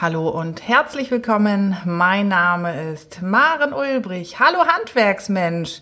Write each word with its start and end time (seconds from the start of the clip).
Hallo 0.00 0.28
und 0.28 0.68
herzlich 0.68 1.10
willkommen. 1.10 1.76
Mein 1.84 2.28
Name 2.28 2.92
ist 2.92 3.20
Maren 3.20 3.72
Ulbrich. 3.72 4.38
Hallo 4.38 4.64
Handwerksmensch. 4.64 5.80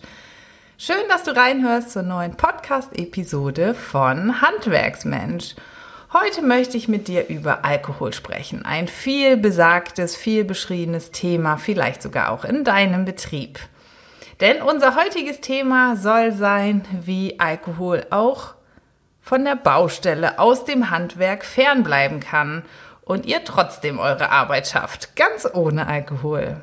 Schön, 0.79 1.07
dass 1.07 1.21
du 1.21 1.35
reinhörst 1.35 1.91
zur 1.91 2.01
neuen 2.01 2.35
Podcast-Episode 2.35 3.75
von 3.75 4.41
Handwerksmensch. 4.41 5.53
Heute 6.13 6.41
möchte 6.41 6.77
ich 6.77 6.87
mit 6.87 7.07
dir 7.07 7.27
über 7.27 7.63
Alkohol 7.63 8.11
sprechen. 8.11 8.65
Ein 8.65 8.87
viel 8.87 9.37
besagtes, 9.37 10.15
viel 10.15 10.43
beschriebenes 10.43 11.11
Thema, 11.11 11.57
vielleicht 11.57 12.01
sogar 12.01 12.31
auch 12.31 12.43
in 12.43 12.63
deinem 12.63 13.05
Betrieb. 13.05 13.59
Denn 14.41 14.63
unser 14.63 14.95
heutiges 14.95 15.41
Thema 15.41 15.95
soll 15.95 16.31
sein, 16.31 16.83
wie 17.05 17.39
Alkohol 17.39 18.03
auch 18.09 18.55
von 19.21 19.45
der 19.45 19.57
Baustelle 19.57 20.39
aus 20.39 20.65
dem 20.65 20.89
Handwerk 20.89 21.45
fernbleiben 21.45 22.19
kann 22.19 22.63
und 23.07 23.25
ihr 23.25 23.43
trotzdem 23.45 23.99
eure 23.99 24.29
Arbeit 24.29 24.67
schafft, 24.67 25.15
ganz 25.15 25.47
ohne 25.51 25.87
Alkohol. 25.87 26.57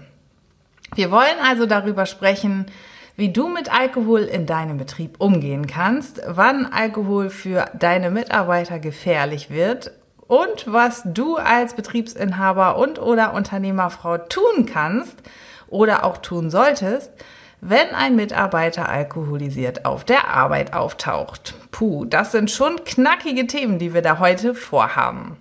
Wir 0.94 1.10
wollen 1.10 1.38
also 1.42 1.66
darüber 1.66 2.06
sprechen, 2.06 2.66
wie 3.16 3.32
du 3.32 3.48
mit 3.48 3.72
Alkohol 3.72 4.22
in 4.22 4.44
deinem 4.44 4.76
Betrieb 4.76 5.16
umgehen 5.18 5.66
kannst, 5.66 6.20
wann 6.26 6.66
Alkohol 6.66 7.30
für 7.30 7.64
deine 7.78 8.10
Mitarbeiter 8.10 8.78
gefährlich 8.78 9.50
wird 9.50 9.92
und 10.26 10.66
was 10.66 11.02
du 11.04 11.36
als 11.36 11.74
Betriebsinhaber 11.74 12.76
und 12.76 12.98
oder 12.98 13.32
Unternehmerfrau 13.32 14.18
tun 14.18 14.66
kannst 14.66 15.22
oder 15.68 16.04
auch 16.04 16.18
tun 16.18 16.50
solltest, 16.50 17.10
wenn 17.60 17.94
ein 17.94 18.16
Mitarbeiter 18.16 18.88
alkoholisiert 18.88 19.86
auf 19.86 20.04
der 20.04 20.28
Arbeit 20.28 20.74
auftaucht. 20.74 21.54
Puh, 21.70 22.04
das 22.04 22.32
sind 22.32 22.50
schon 22.50 22.84
knackige 22.84 23.46
Themen, 23.46 23.78
die 23.78 23.94
wir 23.94 24.02
da 24.02 24.18
heute 24.18 24.54
vorhaben. 24.54 25.38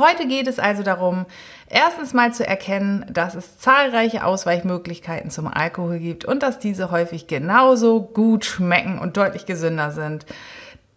Heute 0.00 0.26
geht 0.26 0.46
es 0.46 0.58
also 0.58 0.82
darum, 0.82 1.26
erstens 1.68 2.14
mal 2.14 2.32
zu 2.32 2.46
erkennen, 2.46 3.04
dass 3.12 3.34
es 3.34 3.58
zahlreiche 3.58 4.24
Ausweichmöglichkeiten 4.24 5.30
zum 5.30 5.46
Alkohol 5.46 5.98
gibt 5.98 6.24
und 6.24 6.42
dass 6.42 6.58
diese 6.58 6.90
häufig 6.90 7.26
genauso 7.26 8.00
gut 8.00 8.46
schmecken 8.46 8.98
und 8.98 9.18
deutlich 9.18 9.44
gesünder 9.44 9.90
sind. 9.90 10.24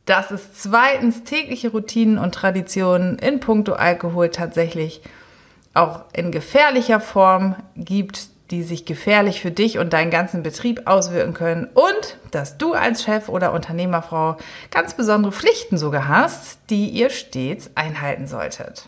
Dass 0.05 0.31
es 0.31 0.53
zweitens 0.53 1.25
tägliche 1.25 1.71
Routinen 1.71 2.17
und 2.17 2.33
Traditionen 2.33 3.19
in 3.19 3.41
puncto 3.41 3.73
Alkohol 3.73 4.29
tatsächlich 4.29 5.01
auch 5.73 6.05
in 6.13 6.31
gefährlicher 6.31 7.01
Form 7.01 7.57
gibt, 7.75 8.29
die 8.51 8.63
sich 8.63 8.85
gefährlich 8.85 9.41
für 9.41 9.51
dich 9.51 9.79
und 9.79 9.91
deinen 9.91 10.11
ganzen 10.11 10.43
Betrieb 10.43 10.83
auswirken 10.85 11.33
können 11.33 11.67
und 11.73 12.17
dass 12.31 12.57
du 12.57 12.73
als 12.73 13.03
Chef 13.03 13.27
oder 13.27 13.51
Unternehmerfrau 13.51 14.37
ganz 14.71 14.93
besondere 14.93 15.33
Pflichten 15.33 15.77
sogar 15.77 16.07
hast, 16.07 16.59
die 16.69 16.87
ihr 16.87 17.09
stets 17.09 17.71
einhalten 17.75 18.27
solltet. 18.27 18.87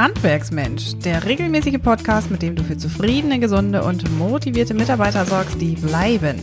Handwerksmensch, 0.00 0.98
der 1.04 1.26
regelmäßige 1.26 1.76
Podcast, 1.78 2.30
mit 2.30 2.40
dem 2.40 2.56
du 2.56 2.62
für 2.64 2.78
zufriedene, 2.78 3.38
gesunde 3.38 3.84
und 3.84 4.10
motivierte 4.18 4.72
Mitarbeiter 4.72 5.26
sorgst, 5.26 5.60
die 5.60 5.74
bleiben. 5.74 6.38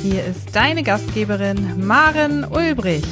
Hier 0.00 0.24
ist 0.24 0.56
deine 0.56 0.82
Gastgeberin 0.82 1.86
Maren 1.86 2.42
Ulbrich. 2.44 3.04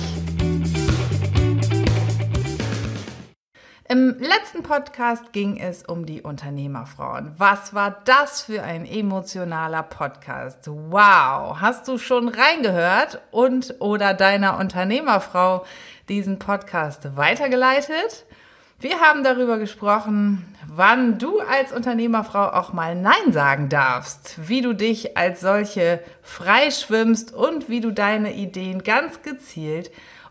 Im 3.90 4.16
letzten 4.20 4.62
Podcast 4.62 5.34
ging 5.34 5.58
es 5.58 5.82
um 5.82 6.06
die 6.06 6.22
Unternehmerfrauen. 6.22 7.34
Was 7.36 7.74
war 7.74 8.00
das 8.06 8.40
für 8.40 8.62
ein 8.62 8.86
emotionaler 8.86 9.82
Podcast? 9.82 10.66
Wow! 10.66 11.60
Hast 11.60 11.88
du 11.88 11.98
schon 11.98 12.28
reingehört 12.30 13.20
und 13.32 13.74
oder 13.80 14.14
deiner 14.14 14.58
Unternehmerfrau 14.58 15.66
diesen 16.08 16.38
Podcast 16.38 17.16
weitergeleitet? 17.16 18.24
Wir 18.80 18.98
haben 19.00 19.22
darüber 19.22 19.58
gesprochen, 19.58 20.56
wann 20.66 21.18
du 21.18 21.38
als 21.40 21.70
Unternehmerfrau 21.70 22.46
auch 22.46 22.72
mal 22.72 22.94
Nein 22.94 23.30
sagen 23.30 23.68
darfst, 23.68 24.48
wie 24.48 24.62
du 24.62 24.72
dich 24.72 25.18
als 25.18 25.42
solche 25.42 26.00
freischwimmst 26.22 27.34
und 27.34 27.68
wie 27.68 27.82
du 27.82 27.90
deine 27.90 28.32
Ideen 28.32 28.82
ganz 28.82 29.20
gezielt 29.20 29.90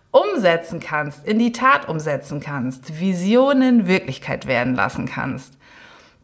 umsetzen 0.10 0.80
kannst, 0.80 1.28
in 1.28 1.38
die 1.38 1.52
Tat 1.52 1.88
umsetzen 1.88 2.40
kannst, 2.40 3.00
Visionen 3.00 3.86
Wirklichkeit 3.86 4.48
werden 4.48 4.74
lassen 4.74 5.06
kannst. 5.06 5.54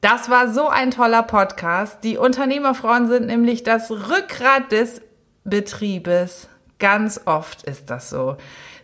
Das 0.01 0.27
war 0.27 0.51
so 0.51 0.67
ein 0.67 0.89
toller 0.89 1.21
Podcast. 1.21 2.03
Die 2.03 2.17
Unternehmerfrauen 2.17 3.07
sind 3.07 3.27
nämlich 3.27 3.61
das 3.61 3.91
Rückgrat 3.91 4.71
des 4.71 5.03
Betriebes. 5.43 6.47
Ganz 6.79 7.21
oft 7.25 7.61
ist 7.63 7.91
das 7.91 8.09
so. 8.09 8.37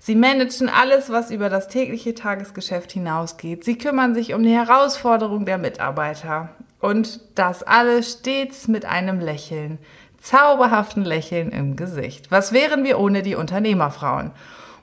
Sie 0.03 0.15
managen 0.15 0.67
alles, 0.67 1.11
was 1.11 1.29
über 1.29 1.47
das 1.47 1.67
tägliche 1.67 2.15
Tagesgeschäft 2.15 2.91
hinausgeht. 2.91 3.63
Sie 3.63 3.77
kümmern 3.77 4.15
sich 4.15 4.33
um 4.33 4.41
die 4.41 4.49
Herausforderung 4.49 5.45
der 5.45 5.59
Mitarbeiter. 5.59 6.49
Und 6.79 7.19
das 7.35 7.61
alles 7.61 8.13
stets 8.13 8.67
mit 8.67 8.83
einem 8.83 9.19
Lächeln, 9.19 9.77
zauberhaften 10.19 11.05
Lächeln 11.05 11.51
im 11.51 11.75
Gesicht. 11.75 12.31
Was 12.31 12.51
wären 12.51 12.83
wir 12.83 12.97
ohne 12.97 13.21
die 13.21 13.35
Unternehmerfrauen? 13.35 14.31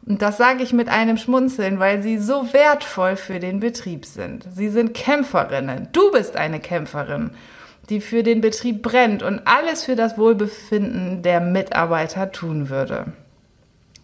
Und 0.06 0.23
das 0.23 0.37
sage 0.37 0.62
ich 0.62 0.73
mit 0.73 0.89
einem 0.89 1.17
Schmunzeln, 1.17 1.81
weil 1.81 2.00
sie 2.00 2.19
so 2.19 2.53
wertvoll 2.53 3.17
für 3.17 3.41
den 3.41 3.59
Betrieb 3.59 4.06
sind. 4.06 4.47
Sie 4.55 4.69
sind 4.69 4.95
Kämpferinnen. 4.95 5.89
Du 5.91 6.12
bist 6.12 6.37
eine 6.37 6.61
Kämpferin, 6.61 7.33
die 7.91 8.00
für 8.00 8.23
den 8.23 8.41
Betrieb 8.41 8.83
brennt 8.83 9.25
und 9.25 9.41
alles 9.47 9.83
für 9.83 9.97
das 9.97 10.17
Wohlbefinden 10.17 11.23
der 11.23 11.41
Mitarbeiter 11.41 12.31
tun 12.31 12.69
würde. 12.69 13.15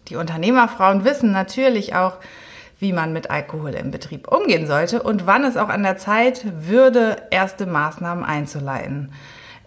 Die 0.09 0.17
Unternehmerfrauen 0.17 1.05
wissen 1.05 1.33
natürlich 1.33 1.95
auch, 1.95 2.19
wie 2.79 2.93
man 2.93 3.13
mit 3.13 3.31
Alkohol 3.31 3.71
im 3.71 3.91
Betrieb 3.91 4.29
umgehen 4.29 4.67
sollte 4.67 5.03
und 5.03 5.27
wann 5.27 5.45
es 5.45 5.57
auch 5.57 5.69
an 5.69 5.83
der 5.83 5.97
Zeit 5.97 6.45
würde, 6.67 7.17
erste 7.31 7.67
Maßnahmen 7.67 8.25
einzuleiten. 8.25 9.13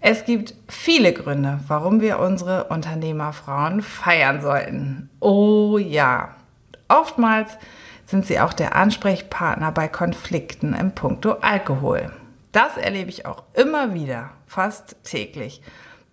Es 0.02 0.26
gibt 0.26 0.54
viele 0.68 1.14
Gründe, 1.14 1.60
warum 1.68 2.02
wir 2.02 2.20
unsere 2.20 2.66
Unternehmerfrauen 2.66 3.82
feiern 3.82 4.42
sollten. 4.42 5.10
Oh 5.20 5.78
ja. 5.80 6.36
Oftmals 6.88 7.58
sind 8.06 8.26
sie 8.26 8.40
auch 8.40 8.54
der 8.54 8.76
Ansprechpartner 8.76 9.72
bei 9.72 9.88
Konflikten 9.88 10.74
im 10.74 10.94
Punkto 10.94 11.34
Alkohol. 11.42 12.12
Das 12.52 12.78
erlebe 12.78 13.10
ich 13.10 13.26
auch 13.26 13.44
immer 13.54 13.94
wieder, 13.94 14.30
fast 14.46 14.96
täglich. 15.04 15.62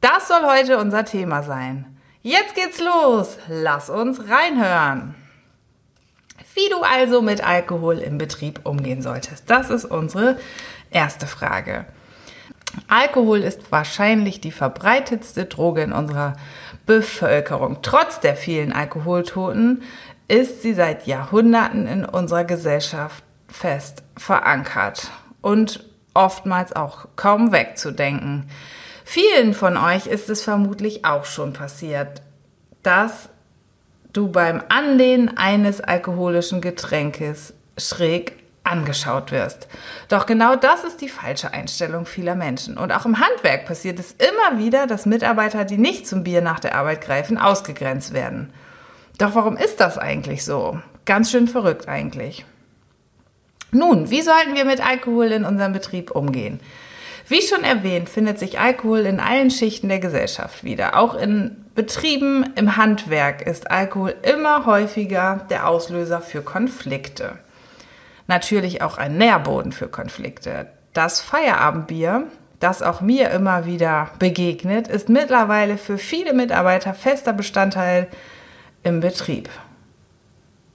Das 0.01 0.29
soll 0.29 0.43
heute 0.45 0.79
unser 0.79 1.05
Thema 1.05 1.43
sein. 1.43 1.94
Jetzt 2.27 2.55
geht's 2.55 2.81
los. 2.81 3.37
Lass 3.49 3.91
uns 3.91 4.19
reinhören. 4.31 5.15
Wie 6.55 6.71
du 6.71 6.81
also 6.81 7.21
mit 7.21 7.47
Alkohol 7.47 7.99
im 7.99 8.17
Betrieb 8.17 8.61
umgehen 8.65 9.03
solltest. 9.03 9.51
Das 9.51 9.69
ist 9.69 9.85
unsere 9.85 10.39
erste 10.91 11.27
Frage. 11.27 11.85
Alkohol 12.89 13.41
ist 13.41 13.71
wahrscheinlich 13.71 14.41
die 14.41 14.53
verbreitetste 14.53 15.45
Droge 15.45 15.83
in 15.83 15.93
unserer 15.93 16.39
Bevölkerung. 16.87 17.81
Trotz 17.83 18.21
der 18.21 18.37
vielen 18.37 18.73
Alkoholtoten 18.73 19.83
ist 20.27 20.63
sie 20.63 20.73
seit 20.73 21.07
Jahrhunderten 21.07 21.87
in 21.87 22.07
unserer 22.07 22.45
Gesellschaft 22.45 23.23
fest 23.49 24.03
verankert 24.17 25.11
und 25.43 25.85
oftmals 26.15 26.75
auch 26.75 27.07
kaum 27.17 27.53
wegzudenken. 27.53 28.49
Vielen 29.05 29.55
von 29.55 29.77
euch 29.77 30.07
ist 30.07 30.31
es 30.31 30.43
vermutlich 30.43 31.05
auch 31.05 31.27
schon 31.27 31.53
passiert, 31.53 32.23
dass 32.83 33.29
du 34.13 34.29
beim 34.29 34.63
Anlehnen 34.69 35.37
eines 35.37 35.81
alkoholischen 35.81 36.61
Getränkes 36.61 37.53
schräg 37.77 38.45
angeschaut 38.65 39.31
wirst. 39.31 39.69
Doch 40.09 40.25
genau 40.25 40.57
das 40.57 40.85
ist 40.85 41.03
die 41.03 41.11
falsche 41.11 41.53
Einstellung 41.53 42.07
vieler 42.07 42.35
Menschen. 42.35 42.79
Und 42.79 42.93
auch 42.93 43.05
im 43.05 43.21
Handwerk 43.21 43.67
passiert 43.67 43.99
es 43.99 44.13
immer 44.13 44.59
wieder, 44.59 44.87
dass 44.87 45.05
Mitarbeiter, 45.05 45.65
die 45.67 45.77
nicht 45.77 46.07
zum 46.07 46.25
Bier 46.25 46.41
nach 46.41 46.61
der 46.61 46.75
Arbeit 46.75 47.03
greifen, 47.03 47.37
ausgegrenzt 47.37 48.15
werden. 48.15 48.53
Doch 49.19 49.35
warum 49.35 49.59
ist 49.59 49.81
das 49.81 49.99
eigentlich 49.99 50.45
so? 50.45 50.81
Ganz 51.05 51.31
schön 51.31 51.47
verrückt 51.47 51.89
eigentlich. 51.89 52.47
Nun, 53.71 54.11
wie 54.11 54.23
sollten 54.23 54.55
wir 54.55 54.65
mit 54.65 54.85
Alkohol 54.85 55.27
in 55.27 55.45
unserem 55.45 55.73
Betrieb 55.73 56.11
umgehen? 56.11 56.61
Wie 57.27 57.43
schon 57.43 57.65
erwähnt, 57.65 58.09
findet 58.09 58.39
sich 58.39 58.59
Alkohol 58.59 59.01
in 59.01 59.21
allen 59.21 59.51
Schichten 59.51 59.89
der 59.89 60.01
Gesellschaft 60.01 60.65
wieder. 60.65 60.99
Auch 60.99 61.15
in 61.15 61.65
Betrieben 61.75 62.53
im 62.55 62.77
Handwerk 62.77 63.43
ist 63.47 63.71
Alkohol 63.71 64.15
immer 64.23 64.67
häufiger 64.67 65.47
der 65.51 65.69
Auslöser 65.69 66.21
für 66.21 66.43
Konflikte 66.43 67.39
natürlich 68.27 68.83
auch 68.83 68.99
ein 68.99 69.19
Nährboden 69.19 69.73
für 69.73 69.89
Konflikte. 69.89 70.67
Das 70.93 71.21
Feierabendbier, 71.21 72.25
das 72.61 72.83
auch 72.83 73.01
mir 73.01 73.31
immer 73.31 73.67
wieder 73.67 74.11
begegnet, 74.19 74.89
ist 74.89 75.09
mittlerweile 75.09 75.77
für 75.77 75.99
viele 75.99 76.33
Mitarbeiter 76.33 76.95
fester 76.95 77.33
Bestandteil 77.33 78.09
im 78.83 79.01
Betrieb. 79.01 79.49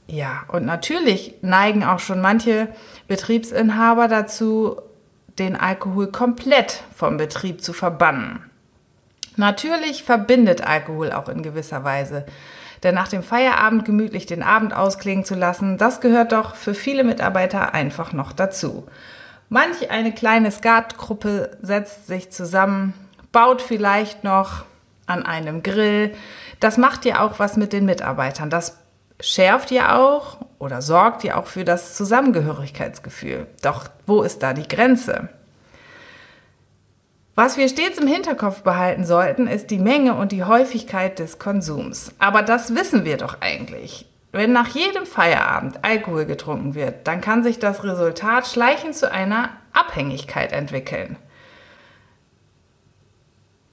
Ja, 0.07 0.43
und 0.47 0.65
natürlich 0.65 1.35
neigen 1.41 1.83
auch 1.83 1.99
schon 1.99 2.19
manche 2.19 2.67
Betriebsinhaber 3.07 4.07
dazu, 4.07 4.81
den 5.39 5.55
Alkohol 5.55 6.11
komplett 6.11 6.83
vom 6.95 7.17
Betrieb 7.17 7.63
zu 7.63 7.73
verbannen. 7.73 8.43
Natürlich 9.35 10.03
verbindet 10.03 10.67
Alkohol 10.67 11.11
auch 11.13 11.29
in 11.29 11.41
gewisser 11.41 11.83
Weise. 11.83 12.25
Denn 12.83 12.95
nach 12.95 13.07
dem 13.07 13.23
Feierabend 13.23 13.85
gemütlich 13.85 14.25
den 14.25 14.43
Abend 14.43 14.73
ausklingen 14.73 15.25
zu 15.25 15.35
lassen, 15.35 15.77
das 15.77 16.01
gehört 16.01 16.31
doch 16.31 16.55
für 16.55 16.73
viele 16.73 17.03
Mitarbeiter 17.03 17.73
einfach 17.73 18.13
noch 18.13 18.31
dazu. 18.31 18.87
Manch 19.49 19.89
eine 19.89 20.13
kleine 20.13 20.51
Skatgruppe 20.51 21.57
setzt 21.61 22.07
sich 22.07 22.31
zusammen, 22.31 22.93
baut 23.31 23.61
vielleicht 23.61 24.23
noch 24.23 24.65
an 25.07 25.25
einem 25.25 25.63
Grill. 25.63 26.13
Das 26.59 26.77
macht 26.77 27.03
ja 27.05 27.21
auch 27.21 27.39
was 27.39 27.57
mit 27.57 27.73
den 27.73 27.85
Mitarbeitern. 27.85 28.49
Das 28.49 28.77
schärft 29.19 29.71
ja 29.71 29.97
auch 29.97 30.37
oder 30.59 30.81
sorgt 30.81 31.23
ja 31.23 31.37
auch 31.37 31.47
für 31.47 31.65
das 31.65 31.95
Zusammengehörigkeitsgefühl. 31.95 33.47
Doch 33.61 33.89
wo 34.05 34.21
ist 34.21 34.43
da 34.43 34.53
die 34.53 34.67
Grenze? 34.67 35.29
Was 37.35 37.57
wir 37.57 37.69
stets 37.69 37.97
im 37.97 38.07
Hinterkopf 38.07 38.63
behalten 38.63 39.05
sollten, 39.05 39.47
ist 39.47 39.71
die 39.71 39.79
Menge 39.79 40.15
und 40.15 40.33
die 40.33 40.43
Häufigkeit 40.43 41.19
des 41.19 41.39
Konsums. 41.39 42.11
Aber 42.19 42.41
das 42.41 42.75
wissen 42.75 43.05
wir 43.05 43.15
doch 43.15 43.37
eigentlich. 43.39 44.05
Wenn 44.31 44.51
nach 44.51 44.67
jedem 44.67 45.05
Feierabend 45.05 45.83
Alkohol 45.83 46.25
getrunken 46.25 46.75
wird, 46.75 47.07
dann 47.07 47.21
kann 47.21 47.43
sich 47.43 47.57
das 47.57 47.83
Resultat 47.83 48.45
schleichend 48.45 48.95
zu 48.95 49.11
einer 49.11 49.51
Abhängigkeit 49.71 50.51
entwickeln. 50.51 51.17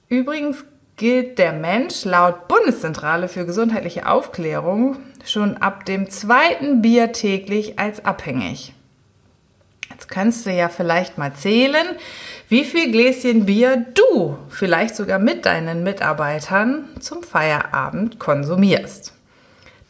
Übrigens 0.07 0.63
gilt 0.95 1.37
der 1.37 1.51
Mensch 1.51 2.05
laut 2.05 2.47
Bundeszentrale 2.47 3.27
für 3.27 3.45
gesundheitliche 3.45 4.07
Aufklärung 4.07 4.97
schon 5.29 5.57
ab 5.57 5.85
dem 5.85 6.09
zweiten 6.09 6.81
Bier 6.81 7.11
täglich 7.11 7.79
als 7.79 8.05
abhängig. 8.05 8.73
Jetzt 9.89 10.09
kannst 10.09 10.45
du 10.45 10.51
ja 10.51 10.69
vielleicht 10.69 11.17
mal 11.17 11.33
zählen, 11.33 11.87
wie 12.49 12.63
viel 12.65 12.91
Gläschen 12.91 13.45
Bier 13.45 13.85
du 13.93 14.37
vielleicht 14.49 14.95
sogar 14.95 15.19
mit 15.19 15.45
deinen 15.45 15.83
Mitarbeitern 15.83 16.85
zum 16.99 17.23
Feierabend 17.23 18.19
konsumierst. 18.19 19.13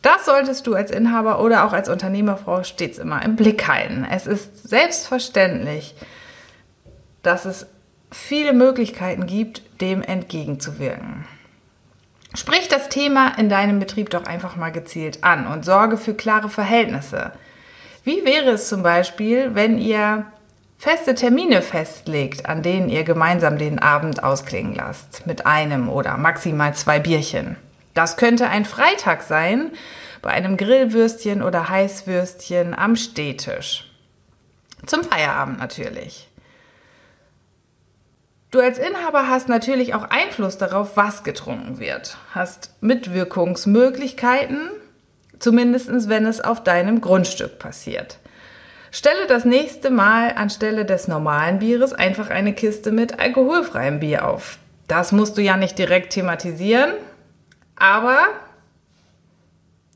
Das 0.01 0.25
solltest 0.25 0.67
du 0.67 0.75
als 0.75 0.91
Inhaber 0.91 1.41
oder 1.41 1.65
auch 1.65 1.73
als 1.73 1.89
Unternehmerfrau 1.89 2.63
stets 2.63 2.97
immer 2.97 3.23
im 3.25 3.35
Blick 3.35 3.67
halten. 3.67 4.07
Es 4.09 4.27
ist 4.27 4.67
selbstverständlich, 4.67 5.95
dass 7.23 7.45
es 7.45 7.67
viele 8.11 8.53
Möglichkeiten 8.53 9.25
gibt, 9.25 9.61
dem 9.81 10.01
entgegenzuwirken. 10.01 11.25
Sprich 12.37 12.67
das 12.67 12.89
Thema 12.89 13.29
in 13.39 13.49
deinem 13.49 13.79
Betrieb 13.79 14.11
doch 14.11 14.25
einfach 14.25 14.55
mal 14.55 14.71
gezielt 14.71 15.23
an 15.23 15.47
und 15.47 15.65
sorge 15.65 15.97
für 15.97 16.13
klare 16.13 16.49
Verhältnisse. 16.49 17.31
Wie 18.03 18.23
wäre 18.25 18.51
es 18.51 18.69
zum 18.69 18.83
Beispiel, 18.83 19.55
wenn 19.55 19.79
ihr 19.79 20.27
feste 20.77 21.15
Termine 21.15 21.63
festlegt, 21.63 22.45
an 22.45 22.61
denen 22.61 22.89
ihr 22.89 23.03
gemeinsam 23.03 23.57
den 23.57 23.79
Abend 23.79 24.23
ausklingen 24.23 24.75
lasst, 24.75 25.25
mit 25.25 25.47
einem 25.47 25.89
oder 25.89 26.15
maximal 26.17 26.75
zwei 26.75 26.99
Bierchen? 26.99 27.55
Das 27.95 28.17
könnte 28.17 28.47
ein 28.49 28.65
Freitag 28.65 29.23
sein, 29.23 29.71
bei 30.21 30.29
einem 30.29 30.57
Grillwürstchen 30.57 31.41
oder 31.41 31.69
Heißwürstchen 31.69 32.77
am 32.77 32.95
Stehtisch. 32.95 33.91
Zum 34.85 35.03
Feierabend 35.03 35.57
natürlich. 35.57 36.29
Du 38.49 38.61
als 38.61 38.79
Inhaber 38.79 39.27
hast 39.27 39.49
natürlich 39.49 39.93
auch 39.93 40.03
Einfluss 40.09 40.57
darauf, 40.57 40.95
was 40.95 41.23
getrunken 41.23 41.79
wird, 41.79 42.17
hast 42.31 42.71
Mitwirkungsmöglichkeiten, 42.79 44.69
zumindest 45.37 45.89
wenn 46.07 46.25
es 46.25 46.39
auf 46.39 46.63
deinem 46.63 47.01
Grundstück 47.01 47.59
passiert. 47.59 48.19
Stelle 48.89 49.27
das 49.27 49.43
nächste 49.43 49.89
Mal 49.89 50.31
anstelle 50.35 50.85
des 50.85 51.09
normalen 51.09 51.59
Bieres 51.59 51.91
einfach 51.91 52.29
eine 52.29 52.53
Kiste 52.53 52.93
mit 52.93 53.19
alkoholfreiem 53.19 53.99
Bier 53.99 54.25
auf. 54.25 54.59
Das 54.87 55.11
musst 55.11 55.37
du 55.37 55.41
ja 55.41 55.57
nicht 55.57 55.77
direkt 55.77 56.13
thematisieren, 56.13 56.93
aber 57.75 58.17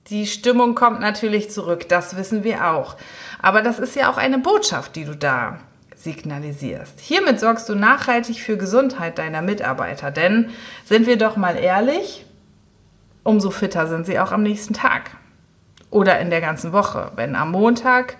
die 0.07 0.27
Stimmung 0.27 0.75
kommt 0.75 0.99
natürlich 0.99 1.49
zurück, 1.51 1.87
das 1.87 2.17
wissen 2.17 2.43
wir 2.43 2.67
auch. 2.69 2.97
Aber 3.41 3.61
das 3.61 3.79
ist 3.79 3.95
ja 3.95 4.11
auch 4.11 4.17
eine 4.17 4.39
Botschaft, 4.39 4.97
die 4.97 5.05
du 5.05 5.15
da 5.15 5.59
signalisierst. 6.03 6.99
Hiermit 6.99 7.39
sorgst 7.39 7.69
du 7.69 7.75
nachhaltig 7.75 8.41
für 8.41 8.57
Gesundheit 8.57 9.17
deiner 9.17 9.41
Mitarbeiter, 9.41 10.11
denn 10.11 10.49
sind 10.85 11.07
wir 11.07 11.17
doch 11.17 11.37
mal 11.37 11.55
ehrlich, 11.55 12.25
umso 13.23 13.51
fitter 13.51 13.87
sind 13.87 14.05
sie 14.05 14.19
auch 14.19 14.31
am 14.31 14.43
nächsten 14.43 14.73
Tag 14.73 15.11
oder 15.89 16.19
in 16.19 16.29
der 16.29 16.41
ganzen 16.41 16.71
Woche, 16.71 17.11
wenn 17.15 17.35
am 17.35 17.51
Montag 17.51 18.17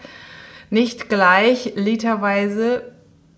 nicht 0.70 1.10
gleich 1.10 1.74
literweise 1.76 2.84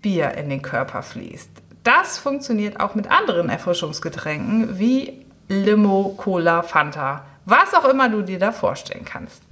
Bier 0.02 0.32
in 0.32 0.50
den 0.50 0.62
Körper 0.62 1.02
fließt. 1.02 1.50
Das 1.82 2.18
funktioniert 2.18 2.80
auch 2.80 2.94
mit 2.94 3.10
anderen 3.10 3.48
Erfrischungsgetränken 3.48 4.78
wie 4.78 5.24
Limo, 5.48 6.14
Cola, 6.16 6.62
Fanta, 6.62 7.24
was 7.44 7.74
auch 7.74 7.84
immer 7.84 8.08
du 8.08 8.22
dir 8.22 8.38
da 8.38 8.52
vorstellen 8.52 9.04
kannst. 9.04 9.42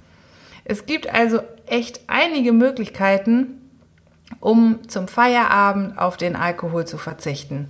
Es 0.64 0.86
gibt 0.86 1.12
also 1.12 1.40
echt 1.66 2.00
einige 2.06 2.52
Möglichkeiten, 2.52 3.61
um 4.40 4.88
zum 4.88 5.08
Feierabend 5.08 5.98
auf 5.98 6.16
den 6.16 6.36
Alkohol 6.36 6.86
zu 6.86 6.98
verzichten. 6.98 7.68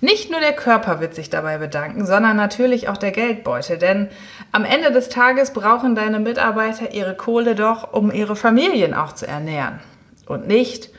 Nicht 0.00 0.30
nur 0.30 0.40
der 0.40 0.54
Körper 0.54 1.00
wird 1.00 1.14
sich 1.14 1.28
dabei 1.28 1.58
bedanken, 1.58 2.06
sondern 2.06 2.36
natürlich 2.36 2.88
auch 2.88 2.96
der 2.96 3.10
Geldbeutel, 3.10 3.76
denn 3.76 4.08
am 4.50 4.64
Ende 4.64 4.92
des 4.92 5.10
Tages 5.10 5.52
brauchen 5.52 5.94
deine 5.94 6.20
Mitarbeiter 6.20 6.92
ihre 6.92 7.14
Kohle 7.14 7.54
doch, 7.54 7.92
um 7.92 8.10
ihre 8.10 8.36
Familien 8.36 8.94
auch 8.94 9.12
zu 9.12 9.26
ernähren 9.26 9.80
und 10.26 10.46
nicht, 10.46 10.90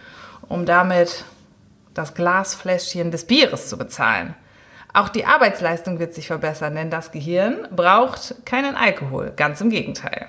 um 0.48 0.66
damit 0.66 1.26
das 1.94 2.14
Glasfläschchen 2.14 3.12
des 3.12 3.26
Bieres 3.26 3.70
zu 3.70 3.78
bezahlen. 3.78 4.36
Auch 4.94 5.10
die 5.10 5.26
Arbeitsleistung 5.26 6.00
wird 6.00 6.14
sich 6.14 6.28
verbessern, 6.28 6.76
denn 6.76 6.90
das 6.90 7.12
Gehirn 7.12 7.68
braucht 7.76 8.46
keinen 8.46 8.76
Alkohol, 8.76 9.32
ganz 9.36 9.62
im 9.62 9.70
Gegenteil. 9.70 10.28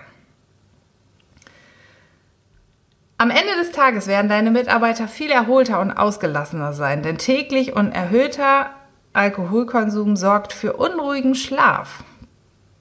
Am 3.22 3.30
Ende 3.30 3.54
des 3.54 3.70
Tages 3.70 4.08
werden 4.08 4.28
deine 4.28 4.50
Mitarbeiter 4.50 5.06
viel 5.06 5.30
erholter 5.30 5.78
und 5.78 5.92
ausgelassener 5.92 6.72
sein, 6.72 7.04
denn 7.04 7.18
täglich 7.18 7.72
und 7.72 7.92
erhöhter 7.92 8.70
Alkoholkonsum 9.12 10.16
sorgt 10.16 10.52
für 10.52 10.72
unruhigen 10.72 11.36
Schlaf. 11.36 12.02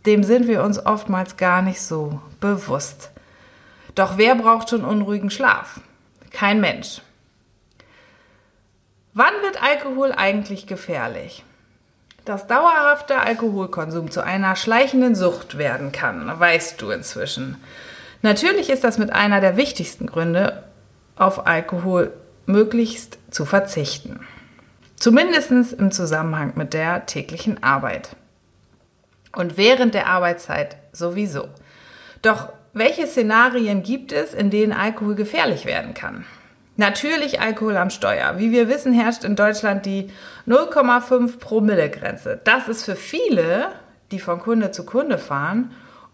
Dem 0.08 0.24
sind 0.24 0.48
wir 0.48 0.64
uns 0.64 0.84
oftmals 0.84 1.38
gar 1.38 1.62
nicht 1.62 1.80
so 1.80 2.20
bewusst. 2.40 3.12
Doch 3.94 4.18
wer 4.18 4.34
braucht 4.34 4.72
schon 4.72 4.84
unruhigen 4.84 5.30
Schlaf? 5.30 5.80
Kein 6.32 6.60
Mensch. 6.60 7.04
Wann 9.14 9.34
wird 9.44 9.62
Alkohol 9.62 10.12
eigentlich 10.12 10.66
gefährlich? 10.66 11.44
Dass 12.26 12.48
dauerhafter 12.48 13.22
Alkoholkonsum 13.22 14.10
zu 14.10 14.24
einer 14.24 14.56
schleichenden 14.56 15.14
Sucht 15.14 15.60
werden 15.60 15.92
kann, 15.92 16.40
weißt 16.40 16.82
du 16.82 16.90
inzwischen. 16.90 17.58
Natürlich 18.22 18.70
ist 18.70 18.84
das 18.84 18.98
mit 18.98 19.12
einer 19.12 19.42
der 19.42 19.58
wichtigsten 19.58 20.08
Gründe, 20.08 20.64
auf 21.16 21.48
Alkohol 21.48 22.14
möglichst 22.46 23.20
zu 23.32 23.46
verzichten. 23.46 24.20
Zumindest 24.96 25.52
im 25.52 25.92
Zusammenhang 25.92 26.54
mit 26.56 26.74
der 26.74 27.06
täglichen 27.06 27.64
Arbeit. 27.64 28.16
Und 29.36 29.58
während 29.58 29.94
der 29.94 30.08
Arbeitszeit 30.08 30.78
sowieso. 30.92 31.48
Doch 32.22 32.50
welche 32.74 33.08
Szenarien 33.08 33.84
gibt 33.84 34.12
es, 34.12 34.34
in 34.34 34.50
denen 34.50 34.74
Alkohol 34.74 35.16
gefährlich 35.16 35.66
werden 35.66 35.94
kann? 35.94 36.26
Natürlich 36.78 37.42
Alkohol 37.42 37.78
am 37.78 37.90
Steuer. 37.90 38.38
Wie 38.38 38.52
wir 38.52 38.70
wissen, 38.70 38.94
herrscht 38.94 39.24
in 39.24 39.36
Deutschland 39.36 39.86
die 39.86 40.10
0,5 40.48 41.38
Promille 41.38 41.90
Grenze. 41.90 42.40
Das 42.44 42.68
ist 42.68 42.86
für 42.86 42.96
viele, 42.96 43.70
die 44.12 44.20
von 44.20 44.40
Kunde 44.40 44.72
zu 44.72 44.86
Kunde 44.86 45.18
fahren, 45.18 45.72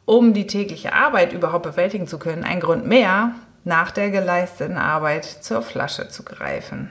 um 0.08 0.34
die 0.34 0.48
tägliche 0.48 0.94
Arbeit 0.94 1.34
überhaupt 1.34 1.64
bewältigen 1.64 2.08
zu 2.08 2.18
können, 2.18 2.46
ein 2.46 2.62
Grund 2.62 2.88
mehr, 2.88 3.36
nach 3.66 3.92
der 3.92 4.10
geleisteten 4.10 4.78
Arbeit 4.78 5.26
zur 5.26 5.62
Flasche 5.62 6.08
zu 6.08 6.24
greifen. 6.24 6.90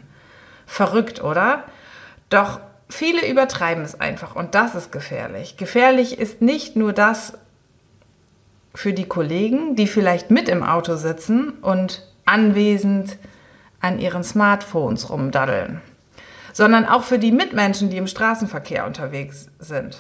Verrückt, 0.66 1.24
oder? 1.24 1.64
Doch 2.28 2.60
viele 2.90 3.26
übertreiben 3.26 3.82
es 3.82 3.98
einfach 3.98 4.36
und 4.36 4.54
das 4.54 4.74
ist 4.74 4.92
gefährlich. 4.92 5.56
Gefährlich 5.56 6.18
ist 6.18 6.42
nicht 6.42 6.76
nur 6.76 6.92
das 6.92 7.32
für 8.74 8.92
die 8.92 9.08
Kollegen, 9.08 9.76
die 9.76 9.86
vielleicht 9.86 10.30
mit 10.30 10.50
im 10.50 10.62
Auto 10.62 10.96
sitzen 10.96 11.52
und 11.62 12.06
anwesend 12.26 13.16
an 13.80 13.98
ihren 13.98 14.24
Smartphones 14.24 15.08
rumdaddeln, 15.08 15.80
sondern 16.52 16.84
auch 16.84 17.04
für 17.04 17.18
die 17.18 17.32
Mitmenschen, 17.32 17.88
die 17.88 17.96
im 17.96 18.08
Straßenverkehr 18.08 18.84
unterwegs 18.84 19.48
sind. 19.58 19.96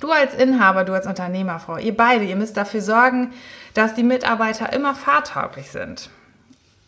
Du 0.00 0.10
als 0.10 0.34
Inhaber, 0.34 0.84
du 0.84 0.92
als 0.92 1.06
Unternehmerfrau, 1.06 1.78
ihr 1.78 1.96
beide, 1.96 2.24
ihr 2.24 2.36
müsst 2.36 2.56
dafür 2.56 2.82
sorgen, 2.82 3.32
dass 3.74 3.94
die 3.94 4.02
Mitarbeiter 4.02 4.72
immer 4.72 4.94
fahrtauglich 4.94 5.70
sind. 5.70 6.10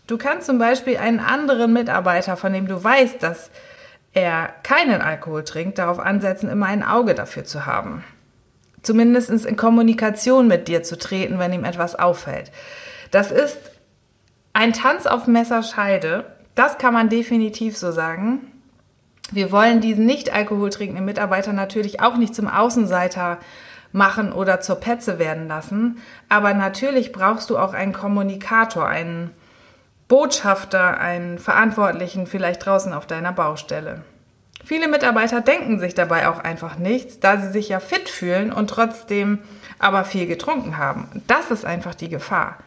Du 0.06 0.18
kannst 0.18 0.46
zum 0.46 0.58
Beispiel 0.58 0.96
einen 0.96 1.20
anderen 1.20 1.72
Mitarbeiter, 1.72 2.36
von 2.36 2.52
dem 2.52 2.66
du 2.66 2.82
weißt, 2.82 3.22
dass 3.22 3.50
er 4.12 4.50
keinen 4.62 5.00
Alkohol 5.02 5.44
trinkt, 5.44 5.78
darauf 5.78 5.98
ansetzen, 5.98 6.48
immer 6.48 6.66
ein 6.66 6.82
Auge 6.82 7.14
dafür 7.14 7.44
zu 7.44 7.66
haben. 7.66 8.04
Zumindest 8.82 9.30
in 9.30 9.56
Kommunikation 9.56 10.48
mit 10.48 10.68
dir 10.68 10.82
zu 10.82 10.96
treten, 10.96 11.38
wenn 11.38 11.52
ihm 11.52 11.64
etwas 11.64 11.94
auffällt. 11.94 12.50
Das 13.10 13.30
ist 13.30 13.58
ein 14.52 14.72
Tanz 14.72 15.06
auf 15.06 15.26
Messerscheide. 15.26 16.24
Das 16.54 16.78
kann 16.78 16.94
man 16.94 17.08
definitiv 17.08 17.76
so 17.76 17.92
sagen. 17.92 18.50
Wir 19.30 19.52
wollen 19.52 19.80
diesen 19.80 20.06
nicht 20.06 20.32
alkoholtrinkenden 20.32 21.04
Mitarbeiter 21.04 21.52
natürlich 21.52 22.00
auch 22.00 22.16
nicht 22.16 22.34
zum 22.34 22.48
Außenseiter 22.48 23.38
machen 23.92 24.32
oder 24.32 24.60
zur 24.60 24.76
Petze 24.76 25.18
werden 25.18 25.48
lassen. 25.48 26.00
Aber 26.28 26.54
natürlich 26.54 27.12
brauchst 27.12 27.50
du 27.50 27.58
auch 27.58 27.74
einen 27.74 27.92
Kommunikator, 27.92 28.86
einen 28.86 29.30
Botschafter, 30.08 30.98
einen 30.98 31.38
Verantwortlichen 31.38 32.26
vielleicht 32.26 32.64
draußen 32.64 32.92
auf 32.92 33.06
deiner 33.06 33.32
Baustelle. 33.32 34.02
Viele 34.64 34.88
Mitarbeiter 34.88 35.40
denken 35.40 35.78
sich 35.78 35.94
dabei 35.94 36.28
auch 36.28 36.38
einfach 36.40 36.78
nichts, 36.78 37.20
da 37.20 37.38
sie 37.38 37.50
sich 37.50 37.68
ja 37.68 37.80
fit 37.80 38.08
fühlen 38.08 38.52
und 38.52 38.68
trotzdem 38.68 39.38
aber 39.78 40.04
viel 40.04 40.26
getrunken 40.26 40.78
haben. 40.78 41.22
Das 41.26 41.50
ist 41.50 41.64
einfach 41.64 41.94
die 41.94 42.08
Gefahr. 42.08 42.58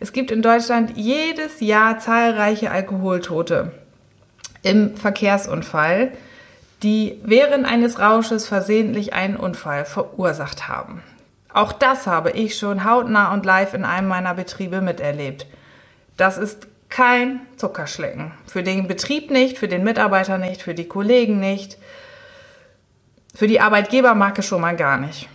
Es 0.00 0.12
gibt 0.12 0.30
in 0.30 0.42
Deutschland 0.42 0.92
jedes 0.96 1.60
Jahr 1.60 1.98
zahlreiche 1.98 2.70
Alkoholtote 2.70 3.72
im 4.62 4.96
Verkehrsunfall, 4.96 6.12
die 6.82 7.20
während 7.22 7.66
eines 7.66 7.98
Rausches 7.98 8.48
versehentlich 8.48 9.12
einen 9.12 9.36
Unfall 9.36 9.84
verursacht 9.84 10.68
haben. 10.68 11.02
Auch 11.52 11.72
das 11.72 12.06
habe 12.06 12.30
ich 12.30 12.56
schon 12.56 12.84
hautnah 12.84 13.32
und 13.32 13.44
live 13.44 13.74
in 13.74 13.84
einem 13.84 14.08
meiner 14.08 14.34
Betriebe 14.34 14.80
miterlebt. 14.80 15.46
Das 16.16 16.38
ist 16.38 16.68
kein 16.88 17.40
Zuckerschlecken. 17.56 18.32
Für 18.46 18.62
den 18.62 18.88
Betrieb 18.88 19.30
nicht, 19.30 19.58
für 19.58 19.68
den 19.68 19.84
Mitarbeiter 19.84 20.38
nicht, 20.38 20.62
für 20.62 20.74
die 20.74 20.88
Kollegen 20.88 21.40
nicht, 21.40 21.78
für 23.34 23.46
die 23.46 23.60
Arbeitgebermarke 23.60 24.42
schon 24.42 24.60
mal 24.60 24.76
gar 24.76 24.96
nicht. 24.96 25.28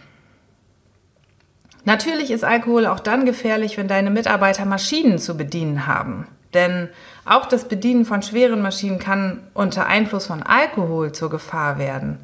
Natürlich 1.86 2.32
ist 2.32 2.44
Alkohol 2.44 2.88
auch 2.88 3.00
dann 3.00 3.26
gefährlich, 3.26 3.78
wenn 3.78 3.88
deine 3.88 4.10
Mitarbeiter 4.10 4.66
Maschinen 4.66 5.20
zu 5.20 5.38
bedienen 5.38 5.86
haben. 5.86 6.28
Denn 6.56 6.90
auch 7.26 7.46
das 7.46 7.68
Bedienen 7.68 8.06
von 8.06 8.24
schweren 8.24 8.62
Maschinen 8.62 8.98
kann 8.98 9.44
unter 9.54 9.86
Einfluss 9.86 10.26
von 10.26 10.42
Alkohol 10.42 11.12
zur 11.12 11.30
Gefahr 11.30 11.78
werden. 11.78 12.18